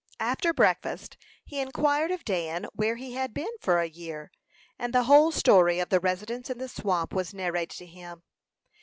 [0.19, 1.15] After breakfast
[1.45, 4.31] he inquired of Dan where he had been for a year,
[4.79, 8.23] and the whole story of the residence in the swamp was narrated to him.